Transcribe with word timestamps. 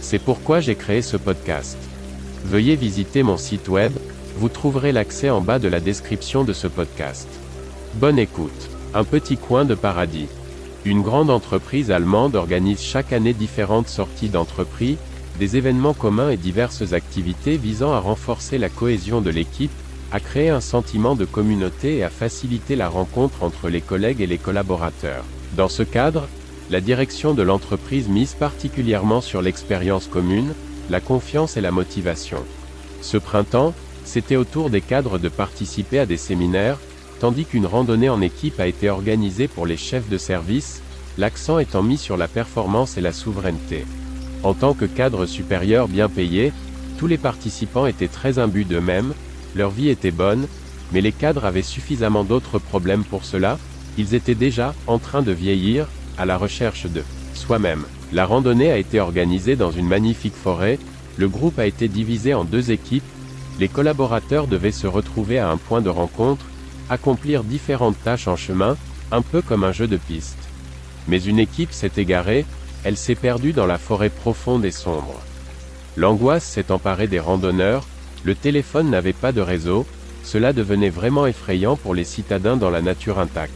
C'est 0.00 0.18
pourquoi 0.18 0.60
j'ai 0.60 0.74
créé 0.74 1.02
ce 1.02 1.16
podcast. 1.16 1.76
Veuillez 2.44 2.76
visiter 2.76 3.22
mon 3.22 3.36
site 3.36 3.68
web, 3.68 3.92
vous 4.36 4.48
trouverez 4.48 4.92
l'accès 4.92 5.30
en 5.30 5.40
bas 5.40 5.58
de 5.58 5.68
la 5.68 5.80
description 5.80 6.44
de 6.44 6.52
ce 6.52 6.68
podcast. 6.68 7.28
Bonne 7.94 8.18
écoute. 8.18 8.70
Un 8.94 9.04
petit 9.04 9.36
coin 9.36 9.64
de 9.64 9.74
paradis. 9.74 10.28
Une 10.84 11.02
grande 11.02 11.28
entreprise 11.28 11.90
allemande 11.90 12.36
organise 12.36 12.80
chaque 12.80 13.12
année 13.12 13.34
différentes 13.34 13.88
sorties 13.88 14.28
d'entreprise, 14.28 14.96
des 15.38 15.56
événements 15.56 15.94
communs 15.94 16.30
et 16.30 16.36
diverses 16.36 16.92
activités 16.92 17.56
visant 17.56 17.92
à 17.92 17.98
renforcer 17.98 18.58
la 18.58 18.68
cohésion 18.68 19.20
de 19.20 19.30
l'équipe, 19.30 19.72
à 20.12 20.20
créer 20.20 20.48
un 20.48 20.60
sentiment 20.60 21.16
de 21.16 21.24
communauté 21.24 21.98
et 21.98 22.04
à 22.04 22.10
faciliter 22.10 22.76
la 22.76 22.88
rencontre 22.88 23.42
entre 23.42 23.68
les 23.68 23.80
collègues 23.80 24.20
et 24.20 24.26
les 24.26 24.38
collaborateurs. 24.38 25.24
Dans 25.56 25.68
ce 25.68 25.82
cadre, 25.82 26.28
la 26.70 26.80
direction 26.80 27.32
de 27.32 27.42
l'entreprise 27.42 28.08
mise 28.08 28.34
particulièrement 28.34 29.20
sur 29.20 29.40
l'expérience 29.40 30.06
commune, 30.06 30.52
la 30.90 31.00
confiance 31.00 31.56
et 31.56 31.60
la 31.60 31.70
motivation. 31.70 32.38
Ce 33.00 33.16
printemps, 33.16 33.74
c'était 34.04 34.36
au 34.36 34.44
tour 34.44 34.70
des 34.70 34.80
cadres 34.80 35.18
de 35.18 35.28
participer 35.28 35.98
à 35.98 36.06
des 36.06 36.16
séminaires, 36.16 36.78
tandis 37.20 37.46
qu'une 37.46 37.66
randonnée 37.66 38.08
en 38.08 38.20
équipe 38.20 38.60
a 38.60 38.66
été 38.66 38.90
organisée 38.90 39.48
pour 39.48 39.66
les 39.66 39.76
chefs 39.76 40.08
de 40.08 40.18
service, 40.18 40.82
l'accent 41.16 41.58
étant 41.58 41.82
mis 41.82 41.98
sur 41.98 42.16
la 42.16 42.28
performance 42.28 42.96
et 42.96 43.00
la 43.00 43.12
souveraineté. 43.12 43.84
En 44.42 44.54
tant 44.54 44.74
que 44.74 44.84
cadres 44.84 45.26
supérieurs 45.26 45.88
bien 45.88 46.08
payés, 46.08 46.52
tous 46.98 47.06
les 47.06 47.18
participants 47.18 47.86
étaient 47.86 48.08
très 48.08 48.38
imbus 48.38 48.64
d'eux-mêmes, 48.64 49.14
leur 49.54 49.70
vie 49.70 49.88
était 49.88 50.10
bonne, 50.10 50.46
mais 50.92 51.00
les 51.00 51.12
cadres 51.12 51.44
avaient 51.44 51.62
suffisamment 51.62 52.24
d'autres 52.24 52.58
problèmes 52.58 53.04
pour 53.04 53.24
cela, 53.24 53.58
ils 53.96 54.14
étaient 54.14 54.34
déjà 54.34 54.74
en 54.86 54.98
train 54.98 55.22
de 55.22 55.32
vieillir, 55.32 55.88
à 56.18 56.26
la 56.26 56.36
recherche 56.36 56.86
de 56.86 57.02
soi-même. 57.34 57.84
La 58.12 58.26
randonnée 58.26 58.70
a 58.70 58.78
été 58.78 59.00
organisée 59.00 59.56
dans 59.56 59.70
une 59.70 59.86
magnifique 59.86 60.34
forêt, 60.34 60.78
le 61.16 61.28
groupe 61.28 61.58
a 61.58 61.66
été 61.66 61.88
divisé 61.88 62.34
en 62.34 62.44
deux 62.44 62.70
équipes, 62.70 63.04
les 63.58 63.68
collaborateurs 63.68 64.46
devaient 64.46 64.72
se 64.72 64.86
retrouver 64.86 65.38
à 65.38 65.50
un 65.50 65.56
point 65.56 65.80
de 65.80 65.88
rencontre, 65.88 66.44
accomplir 66.90 67.44
différentes 67.44 68.02
tâches 68.02 68.28
en 68.28 68.36
chemin, 68.36 68.76
un 69.10 69.22
peu 69.22 69.42
comme 69.42 69.64
un 69.64 69.72
jeu 69.72 69.86
de 69.86 69.96
piste. 69.96 70.38
Mais 71.06 71.22
une 71.22 71.38
équipe 71.38 71.72
s'est 71.72 71.92
égarée, 71.96 72.44
elle 72.84 72.96
s'est 72.96 73.14
perdue 73.14 73.52
dans 73.52 73.66
la 73.66 73.78
forêt 73.78 74.10
profonde 74.10 74.64
et 74.64 74.70
sombre. 74.70 75.20
L'angoisse 75.96 76.44
s'est 76.44 76.70
emparée 76.70 77.08
des 77.08 77.18
randonneurs, 77.18 77.86
le 78.24 78.34
téléphone 78.34 78.90
n'avait 78.90 79.12
pas 79.12 79.32
de 79.32 79.40
réseau, 79.40 79.86
cela 80.22 80.52
devenait 80.52 80.90
vraiment 80.90 81.26
effrayant 81.26 81.76
pour 81.76 81.94
les 81.94 82.04
citadins 82.04 82.56
dans 82.56 82.70
la 82.70 82.82
nature 82.82 83.18
intacte. 83.18 83.52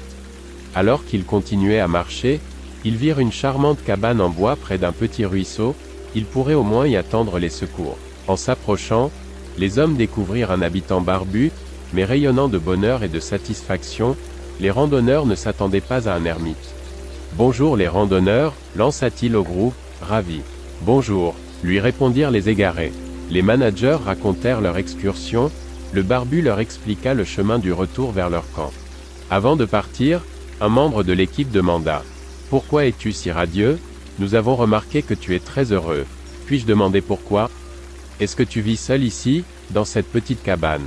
Alors 0.75 1.05
qu'ils 1.05 1.25
continuaient 1.25 1.81
à 1.81 1.89
marcher, 1.89 2.41
ils 2.85 2.97
virent 2.97 3.21
une 3.21 3.33
charmante 3.33 3.83
cabane 3.85 4.21
en 4.21 4.29
bois 4.29 4.57
près 4.57 4.79
d'un 4.79 4.93
petit 4.93 5.25
ruisseau, 5.25 5.75
ils 6.15 6.25
pourraient 6.25 6.55
au 6.55 6.63
moins 6.63 6.87
y 6.87 6.97
attendre 6.97 7.39
les 7.39 7.49
secours. 7.49 7.97
En 8.29 8.37
s'approchant, 8.37 9.11
les 9.59 9.79
hommes 9.79 9.97
découvrirent 9.97 10.51
un 10.51 10.63
habitant 10.63 11.01
barbu, 11.01 11.51
mais 11.93 12.05
rayonnant 12.05 12.49
de 12.49 12.59
bonheur 12.59 13.03
et 13.03 13.09
de 13.09 13.21
satisfaction, 13.21 14.17
les 14.61 14.71
randonneurs 14.71 15.27
ne 15.27 15.35
s'attendaient 15.35 15.81
pas 15.81 16.09
à 16.09 16.15
un 16.15 16.25
ermite. 16.25 16.75
Bonjour 17.35 17.77
les 17.77 17.89
randonneurs, 17.89 18.53
lança-t-il 18.77 19.37
au 19.37 19.43
groupe, 19.43 19.75
ravi. 20.01 20.41
Bonjour, 20.83 21.35
lui 21.63 21.81
répondirent 21.81 22.31
les 22.31 22.49
égarés. 22.49 22.93
Les 23.31 23.43
managers 23.43 23.99
racontèrent 24.05 24.61
leur 24.61 24.77
excursion, 24.77 25.51
le 25.93 26.03
barbu 26.03 26.43
leur 26.43 26.61
expliqua 26.61 27.15
le 27.15 27.25
chemin 27.25 27.59
du 27.59 27.73
retour 27.73 28.13
vers 28.13 28.31
leur 28.31 28.51
camp. 28.53 28.73
Avant 29.31 29.57
de 29.57 29.65
partir, 29.65 30.21
un 30.61 30.69
membre 30.69 31.03
de 31.03 31.13
l'équipe 31.13 31.51
demanda. 31.51 32.03
Pourquoi 32.53 32.85
es-tu 32.85 33.13
si 33.13 33.31
radieux? 33.31 33.79
Nous 34.19 34.35
avons 34.35 34.57
remarqué 34.57 35.01
que 35.01 35.15
tu 35.15 35.35
es 35.35 35.39
très 35.39 35.73
heureux. 35.73 36.05
Puis-je 36.45 36.67
demander 36.67 37.01
pourquoi? 37.01 37.51
Est-ce 38.21 38.37
que 38.37 38.43
tu 38.43 38.61
vis 38.61 38.77
seul 38.77 39.05
ici, 39.05 39.45
dans 39.71 39.87
cette 39.87 40.13
petite 40.13 40.43
cabane? 40.43 40.85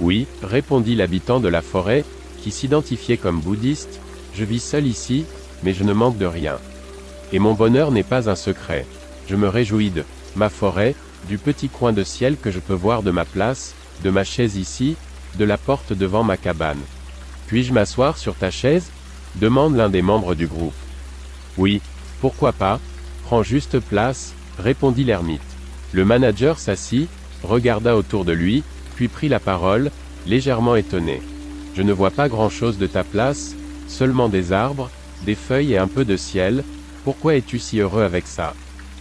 Oui, 0.00 0.26
répondit 0.42 0.94
l'habitant 0.94 1.40
de 1.40 1.48
la 1.48 1.60
forêt, 1.60 2.06
qui 2.40 2.50
s'identifiait 2.50 3.18
comme 3.18 3.40
bouddhiste, 3.40 4.00
je 4.34 4.44
vis 4.46 4.62
seul 4.62 4.86
ici, 4.86 5.26
mais 5.62 5.74
je 5.74 5.84
ne 5.84 5.92
manque 5.92 6.16
de 6.16 6.24
rien. 6.24 6.56
Et 7.34 7.38
mon 7.38 7.52
bonheur 7.52 7.90
n'est 7.90 8.02
pas 8.02 8.30
un 8.30 8.34
secret. 8.34 8.86
Je 9.28 9.36
me 9.36 9.48
réjouis 9.48 9.90
de 9.90 10.04
ma 10.36 10.48
forêt, 10.48 10.94
du 11.28 11.36
petit 11.36 11.68
coin 11.68 11.92
de 11.92 12.02
ciel 12.02 12.38
que 12.38 12.50
je 12.50 12.60
peux 12.60 12.72
voir 12.72 13.02
de 13.02 13.10
ma 13.10 13.26
place, 13.26 13.74
de 14.02 14.08
ma 14.08 14.24
chaise 14.24 14.56
ici, 14.56 14.96
de 15.36 15.44
la 15.44 15.58
porte 15.58 15.92
devant 15.92 16.24
ma 16.24 16.38
cabane. 16.38 16.80
Puis-je 17.46 17.74
m'asseoir 17.74 18.16
sur 18.16 18.36
ta 18.36 18.50
chaise? 18.50 18.88
demande 19.34 19.76
l'un 19.76 19.90
des 19.90 20.00
membres 20.00 20.34
du 20.34 20.46
groupe. 20.46 20.72
Oui, 21.56 21.80
pourquoi 22.20 22.52
pas, 22.52 22.80
prends 23.24 23.42
juste 23.42 23.78
place, 23.78 24.34
répondit 24.58 25.04
l'ermite. 25.04 25.40
Le 25.92 26.04
manager 26.04 26.58
s'assit, 26.58 27.08
regarda 27.42 27.96
autour 27.96 28.24
de 28.24 28.32
lui, 28.32 28.62
puis 28.96 29.08
prit 29.08 29.28
la 29.28 29.40
parole, 29.40 29.90
légèrement 30.26 30.76
étonné. 30.76 31.20
Je 31.74 31.82
ne 31.82 31.92
vois 31.92 32.10
pas 32.10 32.28
grand-chose 32.28 32.78
de 32.78 32.86
ta 32.86 33.04
place, 33.04 33.54
seulement 33.88 34.28
des 34.28 34.52
arbres, 34.52 34.90
des 35.24 35.34
feuilles 35.34 35.72
et 35.72 35.78
un 35.78 35.88
peu 35.88 36.04
de 36.04 36.16
ciel, 36.16 36.64
pourquoi 37.04 37.36
es-tu 37.36 37.58
si 37.58 37.80
heureux 37.80 38.02
avec 38.02 38.26
ça? 38.26 38.54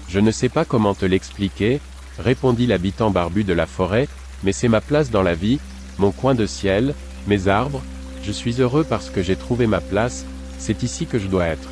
Je 0.09 0.19
ne 0.19 0.31
sais 0.31 0.50
pas 0.50 0.66
comment 0.66 0.94
te 0.94 1.06
l'expliquer, 1.06 1.80
répondit 2.19 2.68
l'habitant 2.68 3.12
barbu 3.12 3.44
de 3.44 3.53
la 3.53 3.66
forêt, 3.66 4.08
mais 4.44 4.52
c'est 4.52 4.68
ma 4.68 4.81
place 4.81 5.09
dans 5.09 5.24
la 5.24 5.34
vie, 5.34 5.59
mon 5.97 6.12
coin 6.12 6.36
de 6.36 6.46
ciel, 6.46 6.94
mes 7.28 7.47
arbres, 7.47 7.81
je 8.24 8.31
suis 8.31 8.62
heureux 8.62 8.86
parce 8.88 9.09
que 9.09 9.22
j'ai 9.22 9.36
trouvé 9.36 9.68
ma 9.68 9.81
place, 9.81 10.25
c'est 10.58 10.84
ici 10.84 11.06
que 11.06 11.19
je 11.19 11.28
dois 11.28 11.46
être. 11.46 11.69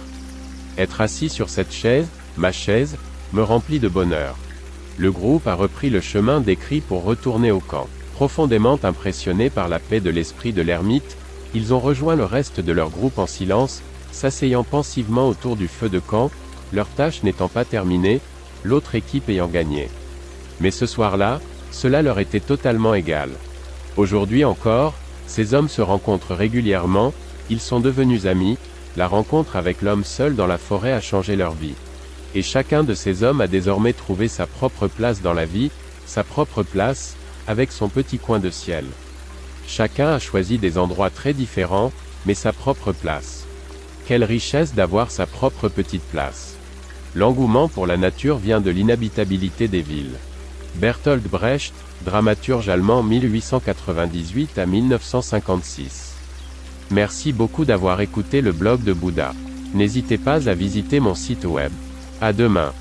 Être 0.81 1.02
assis 1.02 1.30
sur 1.30 1.50
cette 1.50 1.72
chaise, 1.72 2.08
ma 2.38 2.52
chaise, 2.52 2.97
me 3.34 3.44
remplit 3.44 3.80
de 3.80 3.88
bonheur. 3.88 4.36
Le 4.97 5.12
groupe 5.12 5.46
a 5.46 5.53
repris 5.53 5.92
le 5.92 6.02
chemin 6.02 6.42
décrit 6.42 6.81
pour 6.81 7.03
retourner 7.03 7.52
au 7.52 7.59
camp. 7.59 7.88
Profondément 8.16 8.80
impressionnés 8.81 9.52
par 9.52 9.70
la 9.70 9.78
paix 9.78 10.00
de 10.00 10.09
l'esprit 10.09 10.53
de 10.53 10.64
l'ermite, 10.64 11.18
ils 11.53 11.72
ont 11.72 11.80
rejoint 11.80 12.16
le 12.16 12.25
reste 12.25 12.62
de 12.62 12.72
leur 12.72 12.90
groupe 12.90 13.20
en 13.20 13.28
silence, 13.28 13.84
s'asseyant 14.12 14.64
pensivement 14.64 15.30
autour 15.30 15.56
du 15.56 15.68
feu 15.68 15.88
de 15.88 16.00
camp, 16.00 16.31
leur 16.74 16.88
tâche 16.88 17.22
n'étant 17.22 17.47
pas 17.47 17.64
terminée, 17.64 18.20
l'autre 18.64 18.96
équipe 18.96 19.30
ayant 19.30 19.50
gagné. 19.50 19.88
Mais 20.62 20.72
ce 20.72 20.88
soir-là, 20.88 21.41
cela 21.70 22.02
leur 22.02 22.18
était 22.18 22.40
totalement 22.40 22.96
égal. 22.96 23.30
Aujourd'hui 23.97 24.44
encore, 24.46 24.96
ces 25.28 25.53
hommes 25.53 25.70
se 25.70 25.84
rencontrent 25.84 26.34
régulièrement, 26.34 27.14
ils 27.52 27.62
sont 27.62 27.81
devenus 27.81 28.25
amis, 28.25 28.58
la 28.97 29.08
rencontre 29.08 29.55
avec 29.55 29.82
l'homme 29.82 30.03
seul 30.03 30.35
dans 30.35 30.47
la 30.47 30.58
forêt 30.58 30.91
a 30.91 31.02
changé 31.02 31.35
leur 31.35 31.53
vie. 31.53 31.76
Et 32.35 32.41
chacun 32.41 32.84
de 32.84 32.93
ces 32.93 33.23
hommes 33.23 33.41
a 33.41 33.47
désormais 33.47 33.93
trouvé 33.93 34.28
sa 34.28 34.47
propre 34.47 34.88
place 34.88 35.22
dans 35.22 35.34
la 35.34 35.46
vie, 35.46 35.72
sa 36.05 36.23
propre 36.23 36.64
place, 36.64 37.16
avec 37.47 37.72
son 37.72 37.90
petit 37.90 38.20
coin 38.20 38.40
de 38.40 38.49
ciel. 38.49 38.85
Chacun 39.67 40.09
a 40.09 40.20
choisi 40.20 40.58
des 40.58 40.78
endroits 40.78 41.09
très 41.09 41.34
différents, 41.34 41.91
mais 42.26 42.34
sa 42.34 42.53
propre 42.53 42.91
place. 42.91 43.46
Quelle 44.08 44.23
richesse 44.23 44.73
d'avoir 44.73 45.11
sa 45.11 45.26
propre 45.26 45.70
petite 45.70 46.03
place. 46.03 46.55
L'engouement 47.16 47.67
pour 47.67 47.88
la 47.88 47.97
nature 47.97 48.38
vient 48.38 48.61
de 48.61 48.72
l'inhabitabilité 48.72 49.67
des 49.67 49.82
villes. 49.82 50.17
Bertolt 50.76 51.23
Brecht, 51.23 51.73
dramaturge 52.05 52.70
allemand 52.70 53.03
1898 53.03 54.58
à 54.58 54.66
1956. 54.66 56.10
Merci 56.91 57.32
beaucoup 57.32 57.64
d'avoir 57.64 58.02
écouté 58.02 58.41
le 58.41 58.52
blog 58.52 58.84
de 58.84 58.91
Bouddha. 58.91 59.34
N'hésitez 59.73 60.17
pas 60.17 60.49
à 60.49 60.53
visiter 60.53 60.99
mon 60.99 61.16
site 61.16 61.46
web. 61.46 61.72
À 62.20 62.34
demain. 62.34 62.73